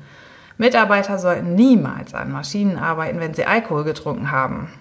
Mitarbeiter 0.58 1.20
sollten 1.20 1.54
niemals 1.54 2.14
an 2.14 2.32
Maschinen 2.32 2.78
arbeiten, 2.78 3.20
wenn 3.20 3.34
sie 3.34 3.46
Alkohol 3.46 3.84
getrunken 3.84 4.32
haben. 4.32 4.72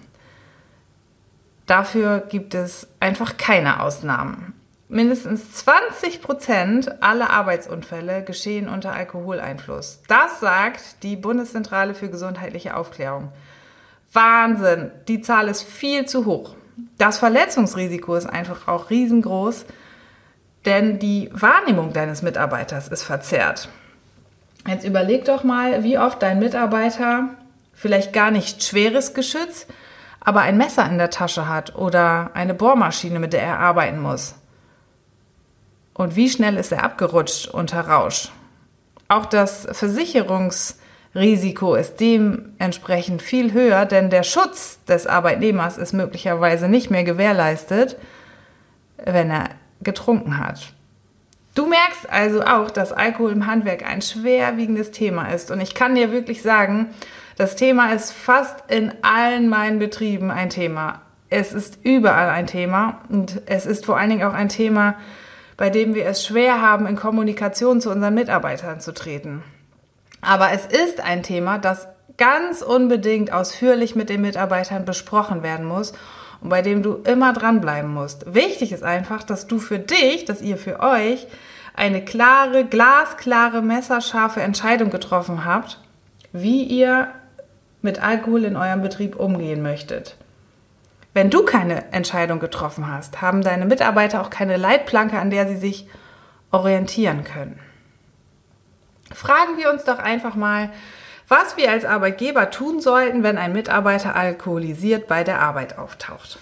Dafür 1.66 2.20
gibt 2.20 2.54
es 2.54 2.88
einfach 3.00 3.36
keine 3.36 3.82
Ausnahmen. 3.82 4.54
Mindestens 4.88 5.52
20 5.52 6.20
Prozent 6.20 7.02
aller 7.02 7.30
Arbeitsunfälle 7.30 8.24
geschehen 8.24 8.68
unter 8.68 8.92
Alkoholeinfluss. 8.92 10.02
Das 10.08 10.40
sagt 10.40 11.04
die 11.04 11.14
Bundeszentrale 11.14 11.94
für 11.94 12.10
gesundheitliche 12.10 12.76
Aufklärung. 12.76 13.30
Wahnsinn, 14.12 14.90
die 15.06 15.20
Zahl 15.20 15.48
ist 15.48 15.62
viel 15.62 16.06
zu 16.06 16.26
hoch. 16.26 16.56
Das 16.98 17.18
Verletzungsrisiko 17.18 18.14
ist 18.14 18.26
einfach 18.26 18.68
auch 18.68 18.90
riesengroß, 18.90 19.64
denn 20.64 20.98
die 20.98 21.30
Wahrnehmung 21.32 21.92
deines 21.92 22.22
Mitarbeiters 22.22 22.88
ist 22.88 23.02
verzerrt. 23.02 23.68
Jetzt 24.66 24.84
überleg 24.84 25.24
doch 25.24 25.42
mal, 25.42 25.82
wie 25.82 25.98
oft 25.98 26.22
dein 26.22 26.38
Mitarbeiter 26.38 27.30
vielleicht 27.72 28.12
gar 28.12 28.30
nicht 28.30 28.62
schweres 28.62 29.14
Geschütz, 29.14 29.66
aber 30.20 30.42
ein 30.42 30.58
Messer 30.58 30.86
in 30.86 30.98
der 30.98 31.08
Tasche 31.08 31.48
hat 31.48 31.76
oder 31.76 32.30
eine 32.34 32.52
Bohrmaschine, 32.52 33.18
mit 33.18 33.32
der 33.32 33.42
er 33.42 33.58
arbeiten 33.58 34.00
muss. 34.00 34.34
Und 35.94 36.14
wie 36.14 36.28
schnell 36.28 36.56
ist 36.56 36.72
er 36.72 36.84
abgerutscht 36.84 37.48
unter 37.48 37.80
Rausch? 37.80 38.30
Auch 39.08 39.26
das 39.26 39.66
Versicherungsrisiko 41.12 41.74
ist 41.74 42.00
dementsprechend 42.00 43.22
viel 43.22 43.52
höher, 43.52 43.84
denn 43.84 44.10
der 44.10 44.22
Schutz 44.22 44.84
des 44.84 45.06
Arbeitnehmers 45.06 45.76
ist 45.76 45.92
möglicherweise 45.92 46.68
nicht 46.68 46.90
mehr 46.90 47.04
gewährleistet, 47.04 47.96
wenn 48.96 49.30
er 49.30 49.50
getrunken 49.82 50.38
hat. 50.38 50.72
Du 51.54 51.66
merkst 51.66 52.08
also 52.08 52.42
auch, 52.42 52.70
dass 52.70 52.92
Alkohol 52.92 53.32
im 53.32 53.46
Handwerk 53.46 53.84
ein 53.84 54.02
schwerwiegendes 54.02 54.92
Thema 54.92 55.32
ist. 55.32 55.50
Und 55.50 55.60
ich 55.60 55.74
kann 55.74 55.96
dir 55.96 56.12
wirklich 56.12 56.42
sagen, 56.42 56.90
das 57.36 57.56
Thema 57.56 57.92
ist 57.92 58.12
fast 58.12 58.70
in 58.70 58.92
allen 59.02 59.48
meinen 59.48 59.80
Betrieben 59.80 60.30
ein 60.30 60.50
Thema. 60.50 61.02
Es 61.28 61.52
ist 61.52 61.78
überall 61.82 62.28
ein 62.28 62.46
Thema 62.46 63.00
und 63.08 63.42
es 63.46 63.66
ist 63.66 63.84
vor 63.86 63.98
allen 63.98 64.10
Dingen 64.10 64.22
auch 64.22 64.34
ein 64.34 64.48
Thema, 64.48 64.94
bei 65.56 65.70
dem 65.70 65.94
wir 65.94 66.06
es 66.06 66.24
schwer 66.24 66.62
haben, 66.62 66.86
in 66.86 66.96
Kommunikation 66.96 67.80
zu 67.80 67.90
unseren 67.90 68.14
Mitarbeitern 68.14 68.80
zu 68.80 68.92
treten. 68.92 69.42
Aber 70.20 70.52
es 70.52 70.66
ist 70.66 71.00
ein 71.00 71.22
Thema, 71.22 71.58
das 71.58 71.88
ganz 72.16 72.60
unbedingt 72.62 73.32
ausführlich 73.32 73.96
mit 73.96 74.10
den 74.10 74.20
Mitarbeitern 74.20 74.84
besprochen 74.84 75.42
werden 75.42 75.64
muss 75.64 75.92
und 76.40 76.50
bei 76.50 76.62
dem 76.62 76.82
du 76.82 76.96
immer 77.04 77.32
dranbleiben 77.32 77.92
musst. 77.92 78.34
Wichtig 78.34 78.72
ist 78.72 78.82
einfach, 78.82 79.22
dass 79.22 79.46
du 79.46 79.58
für 79.58 79.78
dich, 79.78 80.26
dass 80.26 80.42
ihr 80.42 80.58
für 80.58 80.80
euch 80.80 81.26
eine 81.74 82.04
klare, 82.04 82.64
glasklare, 82.64 83.62
messerscharfe 83.62 84.42
Entscheidung 84.42 84.90
getroffen 84.90 85.44
habt, 85.44 85.80
wie 86.32 86.64
ihr 86.64 87.08
mit 87.82 88.02
Alkohol 88.02 88.44
in 88.44 88.56
eurem 88.56 88.82
Betrieb 88.82 89.16
umgehen 89.16 89.62
möchtet. 89.62 90.16
Wenn 91.14 91.30
du 91.30 91.42
keine 91.44 91.92
Entscheidung 91.92 92.38
getroffen 92.38 92.86
hast, 92.86 93.20
haben 93.20 93.42
deine 93.42 93.64
Mitarbeiter 93.64 94.20
auch 94.20 94.30
keine 94.30 94.56
Leitplanke, 94.56 95.18
an 95.18 95.30
der 95.30 95.48
sie 95.48 95.56
sich 95.56 95.88
orientieren 96.50 97.24
können. 97.24 97.58
Fragen 99.12 99.56
wir 99.56 99.70
uns 99.70 99.84
doch 99.84 99.98
einfach 99.98 100.34
mal, 100.34 100.70
was 101.28 101.56
wir 101.56 101.70
als 101.70 101.84
Arbeitgeber 101.84 102.50
tun 102.50 102.80
sollten, 102.80 103.22
wenn 103.22 103.38
ein 103.38 103.52
Mitarbeiter 103.52 104.16
alkoholisiert 104.16 105.06
bei 105.06 105.22
der 105.22 105.40
Arbeit 105.40 105.78
auftaucht. 105.78 106.38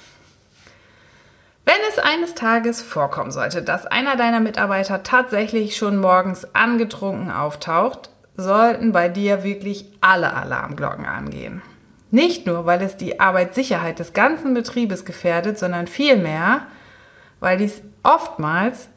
Wenn 1.67 1.77
es 1.91 1.99
eines 1.99 2.35
Tages 2.35 2.81
vorkommen 2.81 3.31
sollte, 3.31 3.61
dass 3.61 3.85
einer 3.85 4.17
deiner 4.17 4.41
Mitarbeiter 4.41 5.03
tatsächlich 5.03 5.77
schon 5.77 5.99
morgens 5.99 6.55
angetrunken 6.55 7.31
auftaucht, 7.31 8.09
sollten 8.39 8.93
bei 8.93 9.11
dir 9.11 9.43
wirklich 9.45 9.85
alle 10.01 10.33
Alarmglocken 10.33 11.05
angehen. 11.05 11.61
Nicht 12.11 12.47
nur, 12.47 12.65
weil 12.65 12.81
es 12.81 12.97
die 12.97 13.21
Arbeitssicherheit 13.21 13.99
des 13.99 14.15
ganzen 14.15 14.55
Betriebes 14.55 15.05
gefährdet, 15.05 15.59
sondern 15.59 15.87
vielmehr, 15.87 16.63
weil 17.41 17.59
dies 17.59 17.83
oftmals 18.03 18.89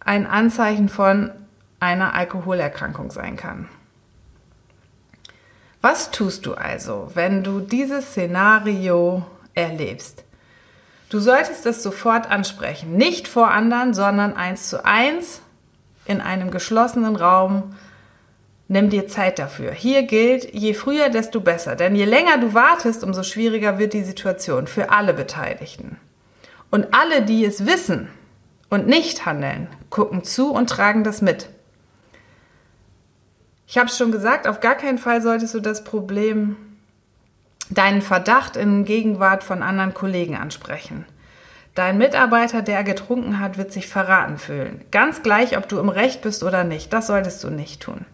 ein 0.00 0.26
Anzeichen 0.26 0.88
von 0.88 1.30
einer 1.80 2.14
Alkoholerkrankung 2.14 3.10
sein 3.10 3.36
kann. 3.36 3.68
Was 5.80 6.10
tust 6.10 6.46
du 6.46 6.54
also, 6.54 7.10
wenn 7.14 7.42
du 7.42 7.60
dieses 7.60 8.10
Szenario 8.10 9.24
erlebst? 9.54 10.24
Du 11.08 11.18
solltest 11.18 11.66
es 11.66 11.82
sofort 11.82 12.30
ansprechen, 12.30 12.96
nicht 12.96 13.26
vor 13.26 13.50
anderen, 13.50 13.94
sondern 13.94 14.36
eins 14.36 14.68
zu 14.68 14.84
eins 14.84 15.40
in 16.04 16.20
einem 16.20 16.50
geschlossenen 16.50 17.16
Raum 17.16 17.74
Nimm 18.72 18.88
dir 18.88 19.08
Zeit 19.08 19.40
dafür. 19.40 19.72
Hier 19.72 20.04
gilt, 20.04 20.54
je 20.54 20.74
früher, 20.74 21.08
desto 21.08 21.40
besser. 21.40 21.74
Denn 21.74 21.96
je 21.96 22.04
länger 22.04 22.38
du 22.38 22.54
wartest, 22.54 23.02
umso 23.02 23.24
schwieriger 23.24 23.80
wird 23.80 23.94
die 23.94 24.04
Situation 24.04 24.68
für 24.68 24.90
alle 24.90 25.12
Beteiligten. 25.12 25.96
Und 26.70 26.94
alle, 26.94 27.22
die 27.22 27.44
es 27.44 27.66
wissen 27.66 28.06
und 28.68 28.86
nicht 28.86 29.26
handeln, 29.26 29.66
gucken 29.90 30.22
zu 30.22 30.52
und 30.52 30.70
tragen 30.70 31.02
das 31.02 31.20
mit. 31.20 31.48
Ich 33.70 33.78
habe 33.78 33.86
es 33.86 33.96
schon 33.96 34.10
gesagt, 34.10 34.48
auf 34.48 34.58
gar 34.58 34.74
keinen 34.74 34.98
Fall 34.98 35.22
solltest 35.22 35.54
du 35.54 35.60
das 35.60 35.84
Problem, 35.84 36.56
deinen 37.68 38.02
Verdacht 38.02 38.56
in 38.56 38.84
Gegenwart 38.84 39.44
von 39.44 39.62
anderen 39.62 39.94
Kollegen 39.94 40.36
ansprechen. 40.36 41.04
Dein 41.76 41.96
Mitarbeiter, 41.96 42.62
der 42.62 42.82
getrunken 42.82 43.38
hat, 43.38 43.58
wird 43.58 43.72
sich 43.72 43.86
verraten 43.86 44.38
fühlen. 44.38 44.84
Ganz 44.90 45.22
gleich, 45.22 45.56
ob 45.56 45.68
du 45.68 45.78
im 45.78 45.88
Recht 45.88 46.20
bist 46.20 46.42
oder 46.42 46.64
nicht. 46.64 46.92
Das 46.92 47.06
solltest 47.06 47.44
du 47.44 47.50
nicht 47.50 47.80
tun. 47.80 48.06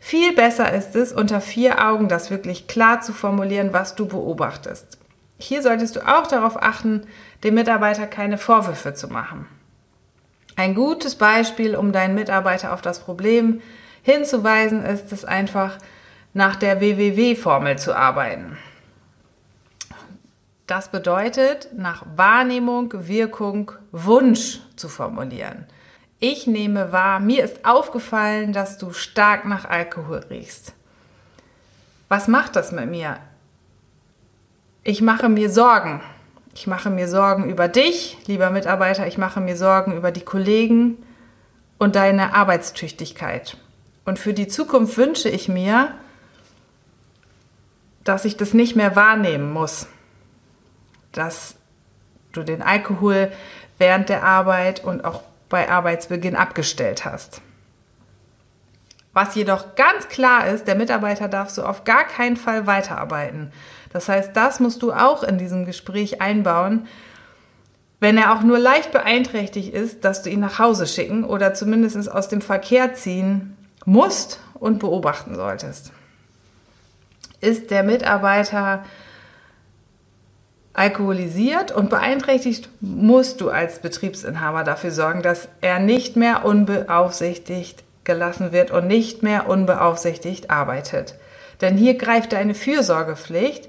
Viel 0.00 0.34
besser 0.34 0.72
ist 0.72 0.96
es, 0.96 1.12
unter 1.12 1.42
vier 1.42 1.86
Augen 1.86 2.08
das 2.08 2.30
wirklich 2.30 2.66
klar 2.66 3.02
zu 3.02 3.12
formulieren, 3.12 3.74
was 3.74 3.94
du 3.94 4.06
beobachtest. 4.06 4.96
Hier 5.36 5.60
solltest 5.60 5.96
du 5.96 6.00
auch 6.00 6.28
darauf 6.28 6.62
achten, 6.62 7.02
dem 7.44 7.56
Mitarbeiter 7.56 8.06
keine 8.06 8.38
Vorwürfe 8.38 8.94
zu 8.94 9.08
machen. 9.08 9.44
Ein 10.56 10.74
gutes 10.74 11.16
Beispiel, 11.16 11.76
um 11.76 11.92
deinen 11.92 12.14
Mitarbeiter 12.14 12.72
auf 12.72 12.80
das 12.80 13.00
Problem 13.00 13.60
hinzuweisen, 14.02 14.84
ist 14.84 15.12
es 15.12 15.24
einfach, 15.24 15.78
nach 16.34 16.56
der 16.56 16.80
WWW-Formel 16.80 17.78
zu 17.78 17.94
arbeiten. 17.96 18.56
Das 20.66 20.88
bedeutet, 20.90 21.68
nach 21.76 22.04
Wahrnehmung, 22.16 22.92
Wirkung, 23.06 23.72
Wunsch 23.90 24.60
zu 24.76 24.88
formulieren. 24.88 25.66
Ich 26.18 26.46
nehme 26.46 26.92
wahr, 26.92 27.20
mir 27.20 27.44
ist 27.44 27.64
aufgefallen, 27.64 28.52
dass 28.52 28.78
du 28.78 28.92
stark 28.92 29.44
nach 29.44 29.64
Alkohol 29.64 30.18
riechst. 30.30 30.72
Was 32.08 32.28
macht 32.28 32.56
das 32.56 32.72
mit 32.72 32.88
mir? 32.88 33.18
Ich 34.84 35.02
mache 35.02 35.28
mir 35.28 35.50
Sorgen. 35.50 36.00
Ich 36.54 36.66
mache 36.66 36.90
mir 36.90 37.08
Sorgen 37.08 37.50
über 37.50 37.68
dich, 37.68 38.18
lieber 38.26 38.50
Mitarbeiter. 38.50 39.06
Ich 39.06 39.18
mache 39.18 39.40
mir 39.40 39.56
Sorgen 39.56 39.96
über 39.96 40.12
die 40.12 40.24
Kollegen 40.24 40.98
und 41.78 41.96
deine 41.96 42.34
Arbeitstüchtigkeit. 42.34 43.56
Und 44.04 44.18
für 44.18 44.34
die 44.34 44.48
Zukunft 44.48 44.96
wünsche 44.96 45.28
ich 45.28 45.48
mir, 45.48 45.94
dass 48.04 48.24
ich 48.24 48.36
das 48.36 48.52
nicht 48.52 48.74
mehr 48.74 48.96
wahrnehmen 48.96 49.52
muss. 49.52 49.86
Dass 51.12 51.54
du 52.32 52.42
den 52.42 52.62
Alkohol 52.62 53.30
während 53.78 54.08
der 54.08 54.24
Arbeit 54.24 54.82
und 54.82 55.04
auch 55.04 55.22
bei 55.48 55.70
Arbeitsbeginn 55.70 56.34
abgestellt 56.34 57.04
hast. 57.04 57.42
Was 59.12 59.34
jedoch 59.34 59.74
ganz 59.74 60.08
klar 60.08 60.46
ist, 60.48 60.66
der 60.66 60.74
Mitarbeiter 60.74 61.28
darf 61.28 61.50
so 61.50 61.64
auf 61.64 61.84
gar 61.84 62.04
keinen 62.04 62.36
Fall 62.36 62.66
weiterarbeiten. 62.66 63.52
Das 63.92 64.08
heißt, 64.08 64.34
das 64.34 64.58
musst 64.58 64.82
du 64.82 64.92
auch 64.92 65.22
in 65.22 65.36
diesem 65.36 65.66
Gespräch 65.66 66.22
einbauen. 66.22 66.86
Wenn 68.00 68.16
er 68.16 68.32
auch 68.32 68.40
nur 68.40 68.58
leicht 68.58 68.90
beeinträchtigt 68.90 69.74
ist, 69.74 70.04
dass 70.04 70.22
du 70.22 70.30
ihn 70.30 70.40
nach 70.40 70.58
Hause 70.58 70.86
schicken 70.86 71.24
oder 71.24 71.52
zumindest 71.52 72.10
aus 72.10 72.28
dem 72.28 72.40
Verkehr 72.40 72.94
ziehen 72.94 73.56
musst 73.84 74.40
und 74.54 74.78
beobachten 74.78 75.34
solltest. 75.34 75.92
Ist 77.40 77.70
der 77.70 77.82
Mitarbeiter 77.82 78.84
alkoholisiert 80.74 81.72
und 81.72 81.90
beeinträchtigt, 81.90 82.68
musst 82.80 83.40
du 83.40 83.50
als 83.50 83.80
Betriebsinhaber 83.80 84.64
dafür 84.64 84.90
sorgen, 84.90 85.22
dass 85.22 85.48
er 85.60 85.78
nicht 85.78 86.16
mehr 86.16 86.44
unbeaufsichtigt 86.44 87.84
gelassen 88.04 88.52
wird 88.52 88.70
und 88.70 88.86
nicht 88.86 89.22
mehr 89.22 89.48
unbeaufsichtigt 89.48 90.50
arbeitet. 90.50 91.14
Denn 91.60 91.76
hier 91.76 91.94
greift 91.94 92.32
deine 92.32 92.54
Fürsorgepflicht 92.54 93.68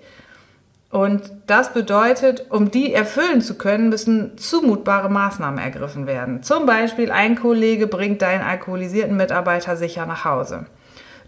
und 0.93 1.31
das 1.47 1.73
bedeutet, 1.73 2.51
um 2.51 2.69
die 2.69 2.93
erfüllen 2.93 3.41
zu 3.41 3.57
können, 3.57 3.89
müssen 3.89 4.37
zumutbare 4.37 5.09
Maßnahmen 5.09 5.57
ergriffen 5.57 6.05
werden. 6.05 6.43
Zum 6.43 6.67
Beispiel 6.67 7.11
ein 7.11 7.35
Kollege 7.35 7.87
bringt 7.87 8.21
deinen 8.21 8.43
alkoholisierten 8.43 9.17
Mitarbeiter 9.17 9.75
sicher 9.75 10.05
nach 10.05 10.23
Hause. 10.23 10.67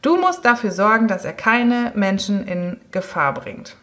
Du 0.04 0.18
musst 0.18 0.46
dafür 0.46 0.70
sorgen, 0.70 1.08
dass 1.08 1.26
er 1.26 1.34
keine 1.34 1.92
Menschen 1.96 2.48
in 2.48 2.80
Gefahr 2.92 3.34
bringt. 3.34 3.76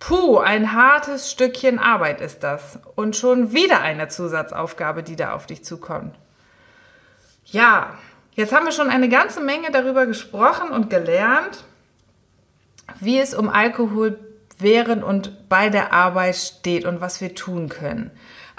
Puh, 0.00 0.36
ein 0.36 0.74
hartes 0.74 1.30
Stückchen 1.30 1.78
Arbeit 1.78 2.20
ist 2.20 2.42
das. 2.42 2.78
Und 2.94 3.16
schon 3.16 3.54
wieder 3.54 3.80
eine 3.80 4.08
Zusatzaufgabe, 4.08 5.02
die 5.02 5.16
da 5.16 5.32
auf 5.32 5.46
dich 5.46 5.64
zukommt. 5.64 6.14
Ja, 7.46 7.94
jetzt 8.32 8.54
haben 8.54 8.66
wir 8.66 8.72
schon 8.72 8.90
eine 8.90 9.08
ganze 9.08 9.40
Menge 9.40 9.70
darüber 9.70 10.04
gesprochen 10.04 10.68
und 10.68 10.90
gelernt, 10.90 11.64
wie 13.00 13.18
es 13.18 13.32
um 13.32 13.48
Alkohol 13.48 14.18
während 14.58 15.02
und 15.02 15.48
bei 15.48 15.68
der 15.68 15.92
Arbeit 15.92 16.36
steht 16.36 16.84
und 16.84 17.00
was 17.00 17.20
wir 17.20 17.34
tun 17.34 17.68
können. 17.68 18.10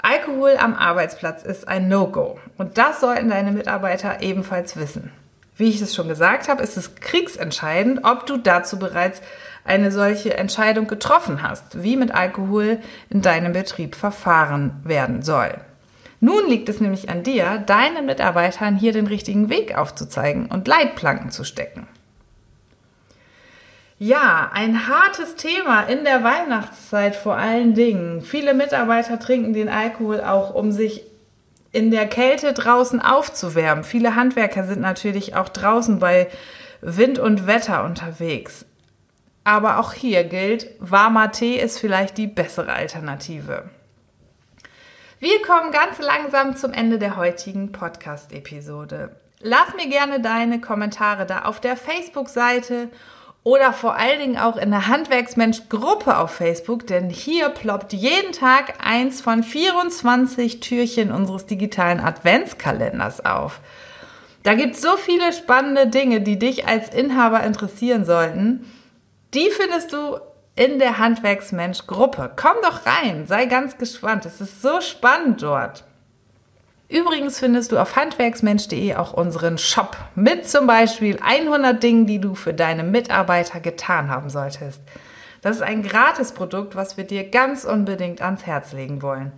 Alkohol 0.02 0.56
am 0.58 0.74
Arbeitsplatz 0.74 1.42
ist 1.42 1.68
ein 1.68 1.88
No-Go 1.88 2.38
und 2.56 2.78
das 2.78 3.00
sollten 3.00 3.28
deine 3.28 3.52
Mitarbeiter 3.52 4.22
ebenfalls 4.22 4.76
wissen. 4.76 5.12
Wie 5.56 5.68
ich 5.68 5.82
es 5.82 5.94
schon 5.94 6.08
gesagt 6.08 6.48
habe, 6.48 6.62
ist 6.62 6.78
es 6.78 6.94
kriegsentscheidend, 6.94 8.04
ob 8.04 8.24
du 8.24 8.38
dazu 8.38 8.78
bereits 8.78 9.20
eine 9.62 9.92
solche 9.92 10.36
Entscheidung 10.38 10.86
getroffen 10.86 11.42
hast, 11.42 11.82
wie 11.82 11.96
mit 11.96 12.12
Alkohol 12.14 12.78
in 13.10 13.20
deinem 13.20 13.52
Betrieb 13.52 13.94
verfahren 13.94 14.80
werden 14.84 15.20
soll. 15.20 15.54
Nun 16.20 16.48
liegt 16.48 16.70
es 16.70 16.80
nämlich 16.80 17.10
an 17.10 17.22
dir, 17.22 17.58
deinen 17.58 18.06
Mitarbeitern 18.06 18.76
hier 18.76 18.92
den 18.92 19.06
richtigen 19.06 19.50
Weg 19.50 19.76
aufzuzeigen 19.76 20.46
und 20.46 20.66
Leitplanken 20.66 21.30
zu 21.30 21.44
stecken. 21.44 21.86
Ja, 24.02 24.50
ein 24.54 24.88
hartes 24.88 25.34
Thema 25.36 25.82
in 25.82 26.04
der 26.04 26.24
Weihnachtszeit 26.24 27.14
vor 27.14 27.36
allen 27.36 27.74
Dingen. 27.74 28.22
Viele 28.22 28.54
Mitarbeiter 28.54 29.18
trinken 29.18 29.52
den 29.52 29.68
Alkohol 29.68 30.22
auch, 30.22 30.54
um 30.54 30.72
sich 30.72 31.02
in 31.70 31.90
der 31.90 32.06
Kälte 32.06 32.54
draußen 32.54 33.02
aufzuwärmen. 33.02 33.84
Viele 33.84 34.16
Handwerker 34.16 34.64
sind 34.64 34.80
natürlich 34.80 35.36
auch 35.36 35.50
draußen 35.50 35.98
bei 35.98 36.30
Wind 36.80 37.18
und 37.18 37.46
Wetter 37.46 37.84
unterwegs. 37.84 38.64
Aber 39.44 39.78
auch 39.78 39.92
hier 39.92 40.24
gilt, 40.24 40.68
warmer 40.78 41.30
Tee 41.30 41.60
ist 41.60 41.78
vielleicht 41.78 42.16
die 42.16 42.26
bessere 42.26 42.72
Alternative. 42.72 43.68
Wir 45.18 45.42
kommen 45.42 45.72
ganz 45.72 45.98
langsam 45.98 46.56
zum 46.56 46.72
Ende 46.72 46.98
der 46.98 47.18
heutigen 47.18 47.70
Podcast-Episode. 47.70 49.14
Lass 49.40 49.74
mir 49.76 49.90
gerne 49.90 50.22
deine 50.22 50.58
Kommentare 50.58 51.26
da 51.26 51.42
auf 51.42 51.60
der 51.60 51.76
Facebook-Seite 51.76 52.88
oder 53.42 53.72
vor 53.72 53.96
allen 53.96 54.20
Dingen 54.20 54.38
auch 54.38 54.56
in 54.56 54.70
der 54.70 54.86
Handwerksmensch-Gruppe 54.86 56.18
auf 56.18 56.32
Facebook, 56.32 56.86
denn 56.86 57.08
hier 57.08 57.48
ploppt 57.48 57.92
jeden 57.92 58.32
Tag 58.32 58.74
eins 58.84 59.20
von 59.20 59.42
24 59.42 60.60
Türchen 60.60 61.10
unseres 61.10 61.46
digitalen 61.46 62.00
Adventskalenders 62.00 63.24
auf. 63.24 63.60
Da 64.42 64.54
gibt 64.54 64.74
es 64.74 64.82
so 64.82 64.96
viele 64.96 65.32
spannende 65.32 65.86
Dinge, 65.86 66.20
die 66.20 66.38
dich 66.38 66.66
als 66.66 66.94
Inhaber 66.94 67.42
interessieren 67.42 68.04
sollten. 68.04 68.70
Die 69.34 69.50
findest 69.50 69.92
du 69.92 70.18
in 70.56 70.78
der 70.78 70.98
Handwerksmensch-Gruppe. 70.98 72.32
Komm 72.36 72.56
doch 72.62 72.84
rein, 72.84 73.26
sei 73.26 73.46
ganz 73.46 73.78
gespannt. 73.78 74.26
Es 74.26 74.40
ist 74.40 74.60
so 74.60 74.80
spannend 74.80 75.42
dort. 75.42 75.84
Übrigens 76.90 77.38
findest 77.38 77.70
du 77.70 77.78
auf 77.78 77.94
handwerksmensch.de 77.94 78.96
auch 78.96 79.12
unseren 79.12 79.58
Shop 79.58 79.96
mit 80.16 80.48
zum 80.48 80.66
Beispiel 80.66 81.20
100 81.22 81.80
Dingen, 81.80 82.06
die 82.06 82.20
du 82.20 82.34
für 82.34 82.52
deine 82.52 82.82
Mitarbeiter 82.82 83.60
getan 83.60 84.10
haben 84.10 84.28
solltest. 84.28 84.80
Das 85.40 85.54
ist 85.56 85.62
ein 85.62 85.84
Gratisprodukt, 85.84 86.74
was 86.74 86.96
wir 86.96 87.04
dir 87.04 87.30
ganz 87.30 87.64
unbedingt 87.64 88.22
ans 88.22 88.44
Herz 88.44 88.72
legen 88.72 89.02
wollen. 89.02 89.30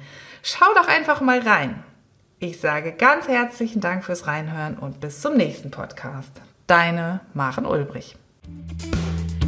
Schau 0.42 0.64
doch 0.74 0.88
einfach 0.88 1.20
mal 1.20 1.40
rein. 1.40 1.84
Ich 2.38 2.58
sage 2.58 2.92
ganz 2.92 3.28
herzlichen 3.28 3.82
Dank 3.82 4.02
fürs 4.04 4.26
Reinhören 4.26 4.78
und 4.78 5.00
bis 5.00 5.20
zum 5.20 5.36
nächsten 5.36 5.70
Podcast. 5.70 6.32
Deine 6.66 7.20
Maren 7.34 7.66
Ulbrich. 7.66 8.16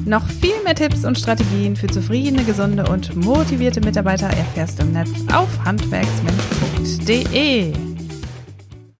Noch 0.05 0.29
viel 0.29 0.63
mehr 0.63 0.75
Tipps 0.75 1.07
und 1.07 1.19
Strategien 1.19 1.75
für 1.75 1.87
zufriedene, 1.87 2.45
gesunde 2.45 2.85
und 2.85 3.17
motivierte 3.17 3.81
Mitarbeiter 3.81 4.27
erfährst 4.27 4.79
du 4.79 4.83
im 4.83 4.93
Netz 4.93 5.09
auf 5.33 5.49
handwerksmensch.de. 5.65 7.94